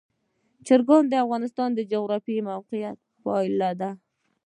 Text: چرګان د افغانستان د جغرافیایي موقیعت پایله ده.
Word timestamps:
چرګان 0.67 1.03
د 1.09 1.13
افغانستان 1.23 1.69
د 1.73 1.79
جغرافیایي 1.91 2.47
موقیعت 2.49 2.97
پایله 3.23 3.69
ده. 3.79 3.91